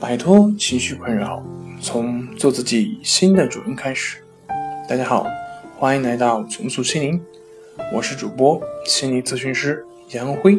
[0.00, 1.42] 摆脱情绪困扰，
[1.80, 4.18] 从做自己新的主人开始。
[4.88, 5.26] 大家好，
[5.76, 7.20] 欢迎来到重塑心灵，
[7.92, 10.56] 我是主播心理咨询师杨辉。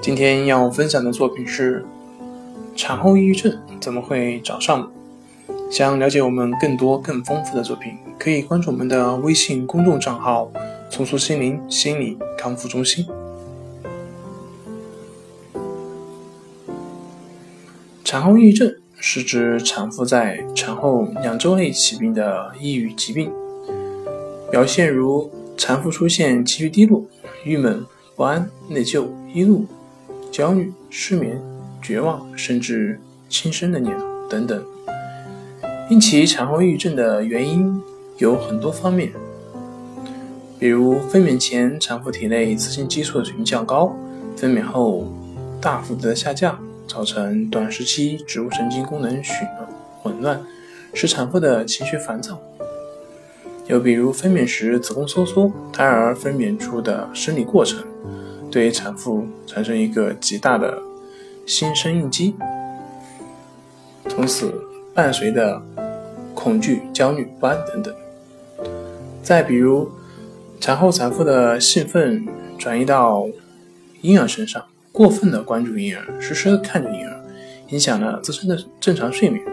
[0.00, 1.84] 今天要分享的作品是：
[2.74, 4.88] 产后抑郁症怎么会找上门？
[5.70, 10.50] 想了解我们更多更丰富的作品，可以关注我们的微信公众账号
[10.88, 13.06] “重塑心灵心理康复中心”。
[18.04, 23.32] 产后抑郁症是指产妇在产后两周内起病的抑郁疾病，
[24.50, 27.02] 表现如产妇出现情绪低落、
[27.44, 27.82] 郁闷、
[28.14, 29.64] 不安、内疚、易怒、
[30.30, 31.40] 焦虑、失眠、
[31.80, 34.62] 绝望，甚至轻生的念头等等。
[35.88, 37.82] 引起产后抑郁症的原因
[38.18, 39.10] 有很多方面，
[40.58, 43.96] 比如分娩前产妇体内雌性激素的水平较高，
[44.36, 45.10] 分娩后
[45.58, 46.58] 大幅度的下降。
[46.86, 49.48] 造成短时期植物神经功能混
[50.02, 50.40] 混乱，
[50.92, 52.40] 使产妇的情绪烦躁。
[53.66, 57.82] 又比如分娩时子宫收缩，胎儿分娩出的生理过程，
[58.50, 60.78] 对产妇产生一个极大的
[61.46, 62.36] 心生应激，
[64.08, 64.52] 从此
[64.92, 65.62] 伴随的
[66.34, 67.94] 恐惧、焦虑、不安等等。
[69.22, 69.90] 再比如
[70.60, 72.26] 产后产妇的兴奋
[72.58, 73.26] 转移到
[74.02, 74.62] 婴儿身上。
[74.94, 77.20] 过分的关注婴儿，时时看着婴儿，
[77.70, 79.44] 影响了自身的正常睡眠；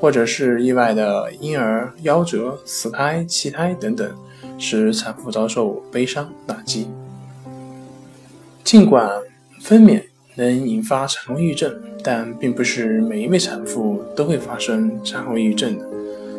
[0.00, 4.10] 或者是意外的婴儿夭折、死胎、弃胎等等，
[4.58, 6.88] 使产妇遭受悲伤打击。
[8.64, 9.06] 尽管
[9.60, 10.02] 分娩
[10.36, 11.70] 能引发产后抑郁症，
[12.02, 15.86] 但并不是每一位产妇都会发生产后抑郁症的。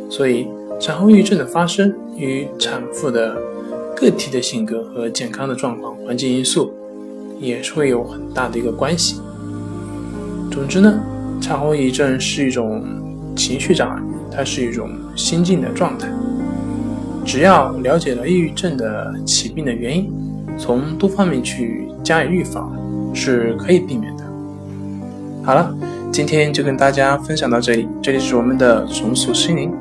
[0.10, 0.48] 所以，
[0.80, 3.40] 产后抑郁症的发生与产妇的
[3.96, 6.74] 个体的性格和健康的状况、环境因素。
[7.44, 9.20] 也是会有很大的一个关系。
[10.50, 11.00] 总之呢，
[11.42, 12.84] 产后抑郁症是一种
[13.36, 16.08] 情绪障碍，它是一种心境的状态。
[17.26, 20.12] 只要了解了抑郁症的起病的原因，
[20.58, 22.74] 从多方面去加以预防，
[23.14, 24.24] 是可以避免的。
[25.44, 25.76] 好了，
[26.12, 27.88] 今天就跟大家分享到这里。
[28.02, 29.72] 这里是我们的重塑心灵。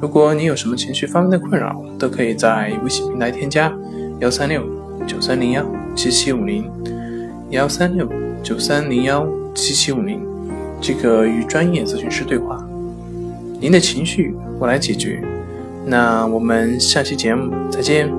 [0.00, 3.72] 如果你有什么情绪方面的困扰，都可以在微信平台添加
[4.20, 4.62] 幺三六
[5.06, 5.64] 九三零幺
[5.96, 6.70] 七七五零。
[7.52, 8.08] 幺三六
[8.42, 10.18] 九三零幺七七五零，
[10.80, 12.66] 即可与专业咨询师对话。
[13.60, 15.22] 您的情绪我来解决。
[15.84, 18.10] 那我们下期节目再见。